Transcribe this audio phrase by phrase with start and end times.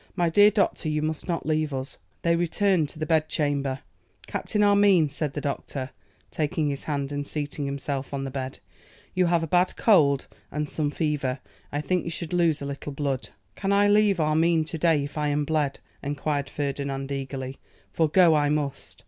[0.15, 3.81] 'My dear doctor, you must not leave us.' They returned to the bedchamber.
[4.25, 5.89] 'Captain Armine,' said the physician,
[6.31, 8.57] taking his hand and seating himself on the bed,
[9.13, 11.37] 'you have a bad cold and some fever;
[11.71, 15.19] I think you should lose a little blood.' 'Can I leave Armine to day, if
[15.19, 17.59] I am bled?' enquired Ferdinand, eagerly,
[17.93, 18.99] 'for go I must!